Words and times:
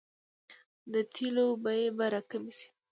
د 0.91 0.93
تیلو 1.13 1.47
بیې 1.63 1.87
به 1.97 2.05
راکمې 2.13 2.51
شي؟ 2.57 2.67